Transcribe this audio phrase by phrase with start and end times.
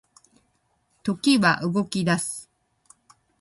[1.03, 2.49] 時は動き出す